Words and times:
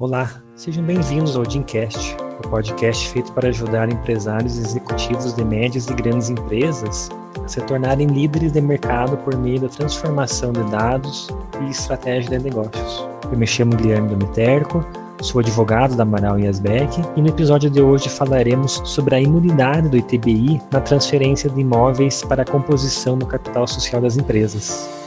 Olá, 0.00 0.30
sejam 0.56 0.82
bem-vindos 0.82 1.36
ao 1.36 1.42
Dimcast, 1.42 2.16
o 2.42 2.48
podcast 2.48 3.06
feito 3.10 3.30
para 3.34 3.50
ajudar 3.50 3.92
empresários 3.92 4.56
e 4.56 4.62
executivos 4.62 5.34
de 5.34 5.44
médias 5.44 5.88
e 5.88 5.92
grandes 5.92 6.30
empresas 6.30 7.10
a 7.44 7.46
se 7.46 7.60
tornarem 7.60 8.06
líderes 8.06 8.52
de 8.52 8.62
mercado 8.62 9.18
por 9.18 9.36
meio 9.36 9.60
da 9.60 9.68
transformação 9.68 10.52
de 10.52 10.62
dados 10.70 11.28
e 11.60 11.70
estratégia 11.70 12.38
de 12.38 12.44
negócios. 12.44 13.06
Eu 13.30 13.36
me 13.36 13.46
chamo 13.46 13.76
Guilherme 13.76 14.08
Domiterco, 14.08 14.82
sou 15.20 15.42
advogado 15.42 15.94
da 15.94 16.02
Amaral 16.02 16.40
e 16.40 16.46
Asbeck 16.46 16.98
e 17.14 17.20
no 17.20 17.28
episódio 17.28 17.68
de 17.68 17.82
hoje 17.82 18.08
falaremos 18.08 18.80
sobre 18.86 19.16
a 19.16 19.20
imunidade 19.20 19.90
do 19.90 19.98
ITBI 19.98 20.62
na 20.72 20.80
transferência 20.80 21.50
de 21.50 21.60
imóveis 21.60 22.22
para 22.22 22.40
a 22.40 22.46
composição 22.46 23.18
do 23.18 23.26
capital 23.26 23.66
social 23.66 24.00
das 24.00 24.16
empresas 24.16 24.99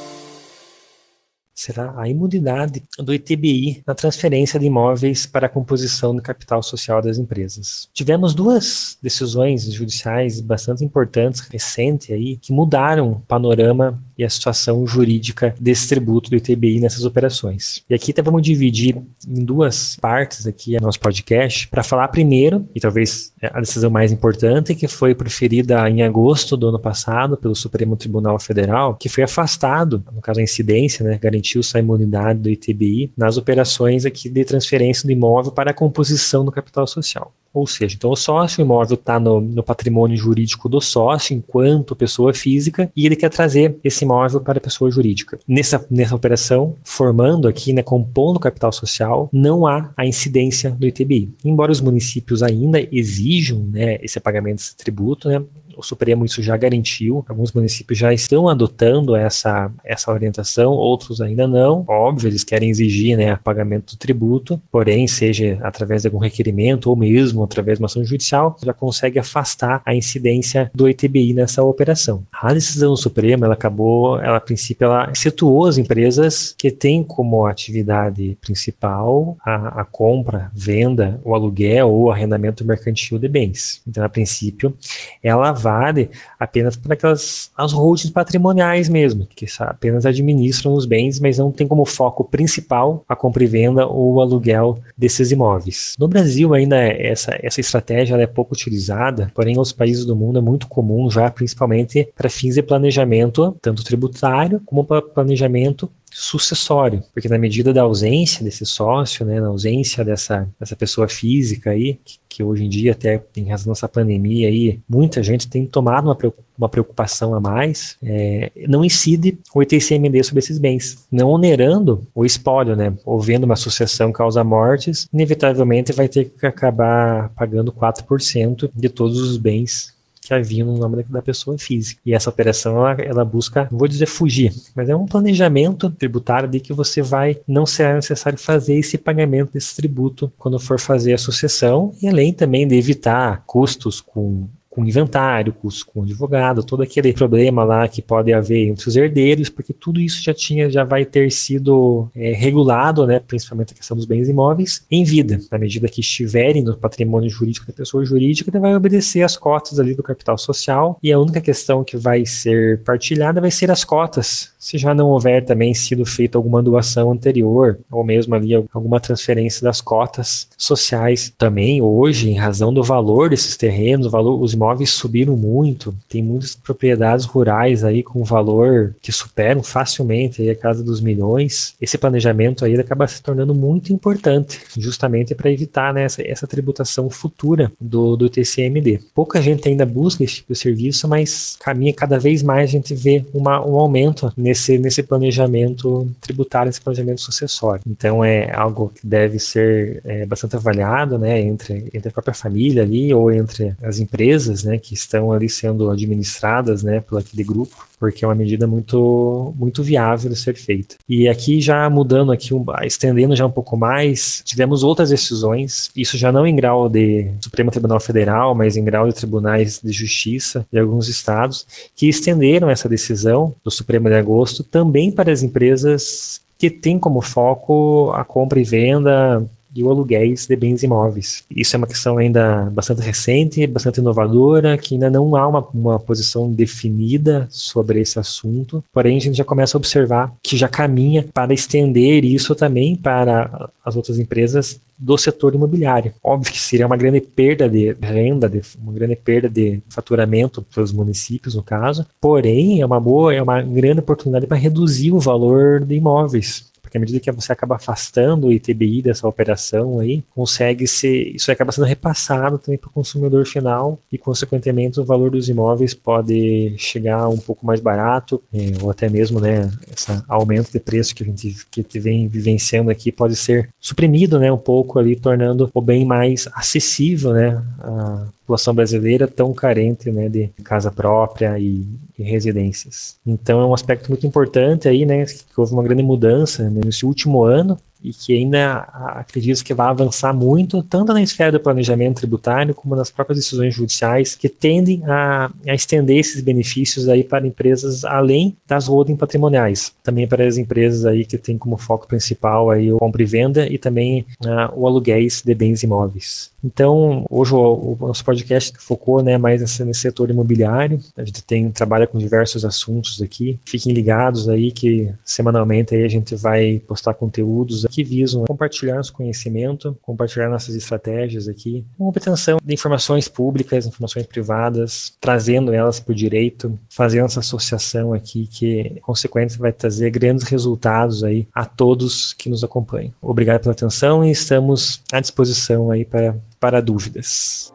será 1.64 1.94
a 1.98 2.08
imunidade 2.08 2.84
do 3.00 3.14
ITBI 3.14 3.84
na 3.86 3.96
transferência 3.96 4.60
de 4.60 4.66
imóveis 4.66 5.26
para 5.26 5.48
a 5.48 5.50
composição 5.50 6.16
do 6.16 6.22
capital 6.22 6.62
social 6.62 7.02
das 7.02 7.18
empresas. 7.18 7.90
Tivemos 7.94 8.34
duas 8.34 8.98
decisões 9.02 9.72
judiciais 9.72 10.40
bastante 10.42 10.84
importantes 10.84 11.42
recentes 11.42 12.12
aí 12.12 12.38
que 12.38 12.54
mudaram 12.54 13.12
o 13.12 13.20
panorama 13.22 14.02
e 14.18 14.24
a 14.24 14.30
situação 14.30 14.86
jurídica 14.86 15.56
desse 15.60 15.88
tributo 15.88 16.30
do 16.30 16.36
ITBI 16.36 16.80
nessas 16.80 17.06
operações. 17.06 17.84
E 17.90 17.94
aqui 17.94 18.12
então, 18.12 18.24
vamos 18.24 18.44
dividir 18.44 18.96
em 19.28 19.44
duas 19.44 19.96
partes 19.96 20.46
aqui 20.46 20.76
nosso 20.84 21.00
podcast 21.00 21.68
para 21.68 21.82
falar 21.82 22.08
primeiro, 22.10 22.68
e 22.76 22.80
talvez 22.80 23.34
a 23.42 23.60
decisão 23.60 23.90
mais 23.90 24.12
importante, 24.12 24.76
que 24.76 24.88
foi 24.88 25.16
proferida 25.16 25.90
em 25.90 26.04
agosto 26.04 26.56
do 26.56 26.68
ano 26.68 26.80
passado 26.80 27.38
pelo 27.38 27.56
Supremo 27.56 27.96
Tribunal 27.96 28.38
Federal, 28.38 28.96
que 28.96 29.10
foi 29.10 29.24
afastado, 29.24 30.04
no 30.14 30.22
caso 30.22 30.40
a 30.40 30.44
incidência, 30.44 31.04
né, 31.04 31.18
garantiu-se 31.54 31.78
a 31.78 31.80
imunidade 31.80 32.40
do 32.40 32.50
ITBI 32.50 33.12
nas 33.16 33.38
operações 33.38 34.06
aqui 34.06 34.30
de 34.30 34.44
transferência 34.44 35.06
do 35.06 35.12
imóvel 35.12 35.52
para 35.52 35.72
a 35.72 35.74
composição 35.74 36.44
do 36.44 36.52
capital 36.52 36.88
social. 36.88 37.34
Ou 37.54 37.68
seja, 37.68 37.96
então 37.96 38.10
o 38.10 38.16
sócio 38.16 38.62
imóvel 38.62 38.96
está 38.96 39.20
no, 39.20 39.40
no, 39.40 39.62
patrimônio 39.62 40.18
jurídico 40.18 40.68
do 40.68 40.82
sócio 40.82 41.36
enquanto 41.36 41.96
pessoa 41.96 42.34
física 42.34 42.92
e 42.96 43.06
ele 43.06 43.16
quer 43.16 43.30
trazer 43.30 43.78
esse 43.84 44.04
imóvel 44.04 44.42
para 44.42 44.58
a 44.58 44.62
pessoa 44.62 44.90
jurídica. 44.90 45.38
Nessa, 45.48 45.86
nessa 45.90 46.16
operação, 46.16 46.76
formando 46.84 47.48
aqui, 47.48 47.72
né, 47.72 47.84
compondo 47.84 48.38
o 48.38 48.40
capital 48.40 48.72
social, 48.72 49.30
não 49.32 49.68
há 49.68 49.92
a 49.96 50.04
incidência 50.04 50.72
do 50.72 50.88
ITBI. 50.88 51.32
Embora 51.46 51.72
os 51.72 51.80
municípios 51.80 52.42
ainda 52.42 52.80
exijam 52.92 53.60
né, 53.72 54.00
esse 54.02 54.20
pagamento 54.20 54.56
desse 54.56 54.76
tributo, 54.76 55.30
né, 55.30 55.44
o 55.78 55.84
Supremo 55.84 56.26
isso 56.26 56.42
já 56.42 56.56
garantiu, 56.58 57.26
alguns 57.28 57.52
municípios 57.52 57.98
já 57.98 58.14
estão 58.14 58.48
adotando 58.48 59.16
essa, 59.16 59.72
essa 59.84 60.12
orientação, 60.12 60.72
outros 60.72 61.22
ainda 61.22 61.48
não. 61.48 61.86
Óbvio, 61.88 62.30
eles 62.30 62.44
querem 62.44 62.70
exigir 62.70 63.18
né, 63.18 63.36
pagamento 63.44 63.96
do 63.96 63.98
tributo, 63.98 64.62
porém, 64.72 65.08
seja 65.08 65.60
através 65.62 66.02
de 66.02 66.08
algum 66.08 66.20
requerimento 66.20 66.90
ou 66.90 66.96
mesmo 66.96 67.44
através 67.44 67.78
de 67.78 67.84
uma 67.84 67.88
ação 67.88 68.04
judicial, 68.04 68.58
já 68.64 68.74
consegue 68.74 69.20
afastar 69.20 69.82
a 69.86 69.94
incidência 69.94 70.72
do 70.74 70.88
ITBI 70.88 71.34
nessa 71.34 71.64
operação. 71.64 72.24
A 72.32 72.54
decisão 72.54 72.92
do 72.92 72.98
Supremo, 72.98 73.46
ela 73.46 73.54
acabou, 73.54 74.20
ela 74.20 74.38
a 74.38 74.42
princípio, 74.42 74.86
ela 74.86 75.14
situou 75.14 75.68
as 75.68 75.78
empresas 75.78 76.54
que 76.58 76.72
têm 76.72 77.04
como 77.04 77.46
atividade 77.46 78.38
principal 78.42 79.38
a, 79.44 79.82
a 79.82 79.86
compra, 79.86 80.52
venda, 80.54 81.20
o 81.24 81.34
aluguel 81.34 81.90
ou 81.90 82.12
arrendamento 82.12 82.66
mercantil 82.66 83.18
de 83.18 83.28
bens. 83.28 83.82
Então, 83.88 84.04
a 84.04 84.10
princípio, 84.10 84.76
ela 85.22 85.52
vale 85.64 86.10
apenas 86.40 86.76
para 86.76 86.94
aquelas 86.94 87.52
as 87.58 87.72
holdings 87.72 88.12
patrimoniais 88.12 88.90
mesmo, 88.90 89.26
que 89.26 89.48
apenas 89.60 90.06
administram 90.06 90.74
os 90.74 90.86
bens, 90.86 91.20
mas 91.20 91.38
não 91.38 91.52
tem 91.52 91.68
como 91.68 91.86
foco 91.86 92.24
principal 92.24 93.04
a 93.08 93.16
compra 93.16 93.44
e 93.44 93.48
venda 93.48 93.88
ou 93.88 94.16
o 94.16 94.22
aluguel 94.22 94.80
desses 94.98 95.32
imóveis. 95.32 95.96
No 95.98 96.08
Brasil 96.08 96.54
ainda 96.54 96.78
essa, 96.78 97.38
essa 97.42 97.62
estratégia 97.62 98.16
é 98.16 98.28
pouco 98.28 98.54
utilizada, 98.54 99.32
porém 99.34 99.56
em 99.56 99.58
outros 99.58 99.74
países 99.74 100.06
do 100.06 100.16
mundo 100.16 100.40
é 100.40 100.42
muito 100.42 100.68
comum 100.68 101.10
já, 101.10 101.30
principalmente 101.32 102.10
para 102.16 102.30
fins 102.30 102.56
de 102.56 102.62
planejamento, 102.62 103.56
tanto 103.62 103.84
tributário 103.84 104.62
como 104.66 104.84
para 104.84 105.02
planejamento 105.02 105.90
sucessório, 106.14 107.04
porque 107.14 107.28
na 107.28 107.38
medida 107.38 107.74
da 107.74 107.82
ausência 107.82 108.44
desse 108.44 108.66
sócio, 108.66 109.26
né, 109.26 109.40
na 109.40 109.48
ausência 109.48 110.06
dessa, 110.06 110.48
dessa 110.60 110.76
pessoa 110.76 111.08
física 111.08 111.72
aí, 111.72 112.00
que, 112.06 112.20
que 112.30 112.44
hoje 112.44 112.66
em 112.66 112.70
dia 112.70 112.92
até 112.92 113.22
em 113.36 113.50
razão 113.50 113.74
dessa 113.74 113.90
pandemia 113.90 114.48
aí, 114.48 114.80
muita 114.88 115.24
gente 115.24 115.48
tem 115.48 115.66
tomado 115.66 116.06
uma, 116.06 116.18
uma 116.58 116.70
preocupação 116.70 117.34
a 117.34 117.40
mais, 117.40 117.98
é, 118.04 118.52
não 118.68 118.86
incide 118.86 119.38
o 119.54 119.62
ITCMD 119.62 120.24
sobre 120.24 120.40
esses 120.40 120.60
bens, 120.60 121.06
não 121.12 121.30
onerando 121.30 122.06
o 122.14 122.26
espólio, 122.26 122.76
né, 122.76 122.94
vendo 123.22 123.46
uma 123.46 123.56
sucessão 123.56 124.12
causa 124.12 124.44
mortes, 124.44 125.08
inevitavelmente 125.12 125.92
vai 125.94 126.08
ter 126.08 126.26
que 126.26 126.46
acabar 126.46 127.30
pagando 127.30 127.72
4% 127.72 128.70
de 128.74 128.90
todos 128.90 129.20
os 129.20 129.38
bens 129.38 129.94
que 130.24 130.34
havia 130.34 130.64
no 130.64 130.78
nome 130.78 131.04
da 131.04 131.22
pessoa 131.22 131.58
física. 131.58 132.02
E 132.06 132.14
essa 132.14 132.30
operação 132.30 132.78
ela, 132.78 133.02
ela 133.02 133.26
busca, 133.26 133.68
não 133.72 133.78
vou 133.78 133.88
dizer 133.88 134.06
fugir, 134.06 134.54
mas 134.76 134.90
é 134.90 134.96
um 134.96 135.06
planejamento 135.06 135.90
tributário 135.90 136.50
de 136.50 136.60
que 136.60 136.74
você 136.74 137.02
vai, 137.02 137.40
não 137.48 137.66
será 137.66 137.96
necessário 137.96 138.40
fazer 138.40 138.76
esse 138.76 138.98
pagamento 138.98 139.54
desse 139.54 139.76
tributo 139.76 140.32
quando 140.38 140.60
for 140.60 140.80
fazer 140.80 141.14
a 141.14 141.18
sucessão, 141.18 141.94
e 142.02 142.08
além 142.08 142.34
também 142.34 142.68
de 142.68 142.76
evitar 142.76 143.44
custos 143.46 144.02
com 144.02 144.48
com 144.74 144.84
inventário, 144.84 145.54
com, 145.54 145.70
com 145.86 146.02
advogado, 146.02 146.64
todo 146.64 146.82
aquele 146.82 147.14
problema 147.14 147.64
lá 147.64 147.88
que 147.88 148.02
pode 148.02 148.34
haver 148.34 148.70
entre 148.70 148.88
os 148.88 148.96
herdeiros, 148.96 149.48
porque 149.48 149.72
tudo 149.72 150.02
isso 150.02 150.24
já 150.24 150.34
tinha, 150.34 150.68
já 150.68 150.84
vai 150.84 151.06
ter 151.06 151.32
sido 151.32 152.10
é, 152.16 152.34
regulado, 152.34 153.06
né, 153.06 153.20
principalmente 153.20 153.74
a 153.74 153.76
questão 153.76 153.96
dos 153.96 154.08
bens 154.08 154.28
imóveis, 154.28 154.84
em 154.90 155.04
vida, 155.04 155.40
na 155.52 155.60
medida 155.60 155.88
que 155.88 156.02
estiverem 156.02 156.64
no 156.64 156.76
patrimônio 156.76 157.30
jurídico 157.30 157.68
da 157.68 157.74
pessoa 157.74 158.04
jurídica, 158.04 158.50
ele 158.50 158.60
vai 158.60 158.76
obedecer 158.76 159.22
às 159.22 159.38
cotas 159.38 159.80
ali 159.80 159.94
do 159.94 160.02
capital 160.02 160.40
social, 160.40 160.98
e 161.04 161.14
a 161.14 161.20
única 161.20 161.40
questão 161.40 161.84
que 161.84 161.96
vai 161.96 162.26
ser 162.26 162.82
partilhada 162.82 163.40
vai 163.40 163.52
ser 163.52 163.70
as 163.70 163.84
cotas, 163.84 164.54
se 164.58 164.80
já 164.80 164.96
não 164.96 165.10
houver 165.10 165.46
também 165.46 165.74
sido 165.76 166.04
feita 166.04 166.38
alguma 166.38 166.64
doação 166.64 167.12
anterior, 167.12 167.78
ou 167.92 168.04
mesmo 168.04 168.34
ali 168.34 168.56
alguma 168.74 169.00
transferência 169.00 169.62
das 169.62 169.82
cotas 169.82 170.48
sociais. 170.58 171.32
Também 171.38 171.82
hoje, 171.82 172.30
em 172.30 172.38
razão 172.38 172.74
do 172.74 172.82
valor 172.82 173.30
desses 173.30 173.56
terrenos, 173.56 174.08
o 174.08 174.10
valor, 174.10 174.42
os 174.42 174.56
imóveis 174.64 174.92
subiram 174.92 175.36
muito, 175.36 175.94
tem 176.08 176.24
muitas 176.24 176.56
propriedades 176.56 177.26
rurais 177.26 177.84
aí 177.84 178.02
com 178.02 178.24
valor 178.24 178.96
que 179.02 179.12
superam 179.12 179.62
facilmente 179.62 180.50
a 180.50 180.56
casa 180.56 180.82
dos 180.82 181.02
milhões. 181.02 181.76
Esse 181.82 181.98
planejamento 181.98 182.64
aí 182.64 182.80
acaba 182.80 183.06
se 183.08 183.22
tornando 183.22 183.54
muito 183.54 183.92
importante, 183.92 184.62
justamente 184.78 185.36
para 185.36 185.52
evitar 185.52 185.94
né, 185.94 186.04
essa, 186.04 186.26
essa, 186.26 186.48
tributação 186.48 187.10
futura 187.10 187.72
do, 187.80 188.16
do 188.16 188.30
TCMD. 188.30 189.00
Pouca 189.14 189.42
gente 189.42 189.68
ainda 189.68 189.86
busca 189.86 190.24
esse 190.24 190.36
tipo 190.36 190.54
de 190.54 190.60
serviço, 190.60 191.08
mas 191.08 191.58
caminha 191.60 191.94
cada 191.94 192.18
vez 192.18 192.42
mais 192.42 192.70
a 192.70 192.72
gente 192.72 192.94
vê 192.94 193.26
uma, 193.34 193.66
um 193.66 193.76
aumento 193.76 194.32
nesse, 194.38 194.78
nesse 194.78 195.04
planejamento 195.04 196.10
tributário, 196.22 196.68
nesse 196.68 196.80
planejamento 196.82 197.22
sucessório. 197.22 197.82
Então 197.88 198.24
é 198.24 198.54
algo 198.54 198.92
que 198.96 199.06
deve 199.06 199.40
ser 199.40 200.02
é, 200.06 200.26
bastante 200.26 200.56
avaliado 200.56 201.18
né, 201.18 201.42
entre, 201.42 201.90
entre 201.94 202.10
a 202.10 202.12
própria 202.12 202.34
família 202.34 202.84
ali 202.84 203.14
ou 203.14 203.32
entre 203.32 203.76
as 203.82 204.00
empresas 204.00 204.53
empresas 204.54 204.64
né, 204.64 204.78
que 204.78 204.94
estão 204.94 205.32
ali 205.32 205.50
sendo 205.50 205.90
administradas 205.90 206.84
né, 206.84 207.00
pelo 207.00 207.20
aquele 207.20 207.44
grupo, 207.44 207.88
porque 208.00 208.24
é 208.24 208.28
uma 208.28 208.36
medida 208.36 208.68
muito, 208.68 209.54
muito 209.58 209.82
viável 209.82 210.30
de 210.30 210.36
ser 210.36 210.56
feita. 210.56 210.96
E 211.10 211.28
aqui 211.28 211.60
já 211.60 211.90
mudando 211.90 212.32
aqui, 212.32 212.50
estendendo 212.84 213.36
já 213.36 213.46
um 213.46 213.52
pouco 213.52 213.76
mais, 213.76 214.42
tivemos 214.46 214.84
outras 214.84 215.10
decisões, 215.10 215.90
isso 215.96 216.18
já 216.18 216.32
não 216.32 216.46
em 216.46 216.56
grau 216.56 216.88
de 216.88 217.32
Supremo 217.42 217.72
Tribunal 217.72 218.00
Federal, 218.00 218.54
mas 218.54 218.78
em 218.78 218.84
grau 218.84 219.08
de 219.08 219.16
tribunais 219.16 219.80
de 219.84 219.92
justiça 219.92 220.66
de 220.72 220.80
alguns 220.80 221.08
estados, 221.08 221.66
que 221.96 222.08
estenderam 222.08 222.70
essa 222.70 222.88
decisão 222.88 223.56
do 223.64 223.72
Supremo 223.72 224.10
de 224.10 224.16
agosto 224.16 224.64
também 224.64 225.12
para 225.12 225.32
as 225.32 225.42
empresas 225.42 226.42
que 226.58 226.70
têm 226.70 227.00
como 227.00 227.22
foco 227.22 228.12
a 228.14 228.24
compra 228.24 228.60
e 228.60 228.64
venda 228.64 229.46
e 229.76 229.84
o 229.84 229.90
aluguéis 229.90 230.46
de 230.48 230.56
bens 230.56 230.84
imóveis. 230.84 231.44
Isso 231.50 231.76
é 231.76 231.78
uma 231.78 231.88
questão 231.88 232.18
ainda 232.18 232.70
bastante 232.72 233.02
recente, 233.02 233.66
bastante 233.68 234.00
inovadora, 234.00 234.78
que 234.78 234.96
ainda 234.96 235.10
não 235.10 235.36
há 235.36 235.48
uma, 235.48 235.68
uma 235.74 236.00
posição 236.00 236.52
definida 236.52 237.48
sobre 237.50 238.00
esse 238.02 238.20
assunto, 238.20 238.84
porém 238.94 239.18
a 239.18 239.22
gente 239.22 239.38
já 239.38 239.44
começa 239.44 239.78
a 239.78 239.80
observar 239.80 240.34
que 240.42 240.58
já 240.58 240.68
caminha 240.68 241.26
para 241.34 241.54
estender 241.54 242.24
isso 242.24 242.56
também 242.56 242.96
para 242.96 243.70
as 243.84 243.96
outras 243.96 244.20
empresas 244.20 244.80
do 244.98 245.18
setor 245.18 245.56
imobiliário. 245.56 246.14
Óbvio 246.24 246.54
que 246.54 246.60
seria 246.60 246.86
uma 246.86 246.96
grande 246.96 247.20
perda 247.20 247.68
de 247.68 247.96
renda, 248.02 248.48
de, 248.48 248.62
uma 248.82 248.94
grande 248.94 249.16
perda 249.16 249.50
de 249.50 249.82
faturamento 249.90 250.62
para 250.62 250.84
os 250.84 250.92
municípios, 250.92 251.56
no 251.56 251.64
caso, 251.64 252.06
porém 252.22 252.82
é 252.82 252.86
uma 252.86 253.00
boa, 253.00 253.34
é 253.34 253.42
uma 253.42 253.62
grande 253.62 254.00
oportunidade 254.00 254.48
para 254.48 254.58
reduzir 254.58 255.12
o 255.12 255.20
valor 255.20 255.84
de 255.84 255.96
imóveis 255.96 256.72
porque 256.94 256.98
à 256.98 257.00
medida 257.00 257.20
que 257.20 257.32
você 257.32 257.52
acaba 257.52 257.76
afastando 257.76 258.48
o 258.48 258.54
ITBI 258.54 259.02
dessa 259.02 259.28
operação 259.28 260.00
aí, 260.00 260.24
consegue 260.36 260.86
ser, 260.86 261.36
isso 261.36 261.52
acaba 261.52 261.72
sendo 261.72 261.88
repassado 261.88 262.60
também 262.60 262.78
para 262.78 262.88
o 262.88 262.94
consumidor 262.94 263.46
final 263.48 264.00
e, 264.12 264.18
consequentemente, 264.18 265.00
o 265.00 265.04
valor 265.04 265.32
dos 265.32 265.50
imóveis 265.50 265.96
pode 265.96 266.76
chegar 266.78 267.28
um 267.30 267.38
pouco 267.38 267.66
mais 267.66 267.80
barato, 267.80 268.42
eh, 268.54 268.74
ou 268.82 268.92
até 268.92 269.10
mesmo, 269.10 269.40
né, 269.40 269.72
esse 269.92 270.12
aumento 270.28 270.72
de 270.72 270.80
preço 270.80 271.16
que 271.16 271.24
a 271.24 271.26
gente 271.26 271.56
que 271.72 272.00
vem 272.00 272.28
vivenciando 272.28 272.92
aqui 272.92 273.12
pode 273.12 273.36
ser 273.36 273.70
suprimido, 273.80 274.38
né, 274.38 274.52
um 274.52 274.58
pouco 274.58 275.00
ali, 275.00 275.16
tornando 275.16 275.70
o 275.74 275.82
bem 275.82 276.06
mais 276.06 276.48
acessível, 276.54 277.34
né, 277.34 277.64
a 277.80 278.28
população 278.44 278.76
brasileira 278.76 279.28
tão 279.28 279.54
carente, 279.54 280.12
né, 280.12 280.30
de 280.30 280.50
casa 280.64 280.92
própria 280.92 281.58
e, 281.58 281.86
e 282.18 282.24
residências. 282.24 283.18
Então 283.26 283.62
é 283.62 283.66
um 283.66 283.74
aspecto 283.74 284.10
muito 284.10 284.28
importante 284.28 284.88
aí, 284.88 285.06
né, 285.06 285.26
que 285.26 285.44
houve 285.58 285.74
uma 285.74 285.84
grande 285.84 286.04
mudança 286.04 286.70
né, 286.70 286.82
nesse 286.86 287.06
último 287.06 287.44
ano 287.44 287.78
e 288.04 288.12
que 288.12 288.36
ainda 288.36 288.88
acredito 289.16 289.64
que 289.64 289.74
vai 289.74 289.88
avançar 289.88 290.34
muito, 290.34 290.84
tanto 290.84 291.14
na 291.14 291.22
esfera 291.22 291.52
do 291.52 291.60
planejamento 291.60 292.18
tributário, 292.18 292.76
como 292.76 292.96
nas 292.96 293.10
próprias 293.10 293.40
decisões 293.40 293.74
judiciais, 293.74 294.36
que 294.36 294.50
tendem 294.50 295.04
a, 295.06 295.52
a 295.68 295.74
estender 295.74 296.18
esses 296.18 296.42
benefícios 296.42 297.08
aí 297.08 297.24
para 297.24 297.48
empresas 297.48 298.04
além 298.04 298.56
das 298.68 298.88
holding 298.88 299.16
patrimoniais, 299.16 299.94
também 300.04 300.28
para 300.28 300.46
as 300.46 300.58
empresas 300.58 301.06
aí 301.06 301.26
que 301.26 301.38
têm 301.38 301.58
como 301.58 301.78
foco 301.78 302.08
principal 302.08 302.70
aí 302.70 302.92
o 302.92 302.98
compra 302.98 303.24
e 303.24 303.26
venda 303.26 303.68
e 303.68 303.78
também 303.78 304.26
uh, 304.46 304.74
o 304.76 304.88
aluguéis 304.88 305.42
de 305.42 305.54
bens 305.54 305.84
imóveis. 305.84 306.52
Então, 306.64 307.26
hoje 307.30 307.54
o, 307.54 307.98
o 308.00 308.08
nosso 308.08 308.24
podcast 308.24 308.74
focou 308.80 309.22
né, 309.22 309.38
mais 309.38 309.60
nesse, 309.60 309.84
nesse, 309.84 310.00
setor 310.00 310.30
imobiliário. 310.30 311.00
A 311.18 311.24
gente 311.24 311.44
tem 311.44 311.70
trabalha 311.70 312.08
com 312.08 312.18
diversos 312.18 312.64
assuntos 312.64 313.22
aqui. 313.22 313.60
Fiquem 313.66 313.94
ligados 313.94 314.48
aí 314.48 314.72
que 314.72 315.12
semanalmente 315.26 315.94
aí 315.94 316.04
a 316.04 316.08
gente 316.08 316.36
vai 316.36 316.82
postar 316.88 317.14
conteúdos 317.16 317.86
que 317.94 318.04
visam 318.04 318.44
compartilhar 318.46 318.96
nosso 318.96 319.14
conhecimento, 319.14 319.98
compartilhar 320.02 320.50
nossas 320.50 320.76
estratégias 320.76 321.48
aqui, 321.48 321.86
com 321.98 322.08
obtenção 322.08 322.58
de 322.64 322.74
informações 322.74 323.28
públicas, 323.28 323.86
informações 323.86 324.26
privadas, 324.26 325.16
trazendo 325.20 325.74
elas 325.74 326.00
para 326.00 326.12
o 326.12 326.16
direito, 326.16 326.78
fazendo 326.90 327.26
essa 327.26 327.40
associação 327.40 328.14
aqui 328.14 328.48
que, 328.48 329.00
consequentemente, 329.02 329.60
vai 329.60 329.72
trazer 329.72 330.10
grandes 330.12 330.44
resultados 330.46 331.24
aí 331.24 331.48
a 331.54 331.66
todos 331.66 332.34
que 332.34 332.50
nos 332.50 332.64
acompanham. 332.64 333.14
Obrigado 333.22 333.62
pela 333.62 333.74
atenção 333.74 334.24
e 334.24 334.32
estamos 334.32 335.02
à 335.12 335.20
disposição 335.20 335.92
aí 335.92 336.06
para, 336.06 336.36
para 336.60 336.82
dúvidas. 336.82 337.73